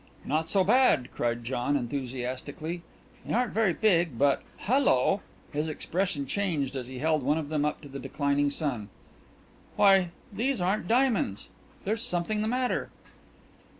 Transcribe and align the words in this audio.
"Not 0.25 0.49
so 0.49 0.63
bad," 0.63 1.09
cried 1.13 1.43
John 1.43 1.77
enthusiastically. 1.77 2.81
"They 3.23 3.35
aren't 3.35 3.53
very 3.53 3.73
big, 3.73 4.17
but 4.17 4.41
Hello!" 4.61 5.21
His 5.53 5.69
expression 5.69 6.25
changed 6.25 6.75
as 6.75 6.87
he 6.87 6.97
held 6.97 7.21
one 7.21 7.37
of 7.37 7.49
them 7.49 7.65
up 7.65 7.81
to 7.81 7.87
the 7.87 7.99
declining 7.99 8.49
sun. 8.49 8.89
"Why, 9.75 10.09
these 10.33 10.59
aren't 10.59 10.87
diamonds! 10.87 11.49
There's 11.83 12.01
something 12.01 12.41
the 12.41 12.47
matter!" 12.47 12.89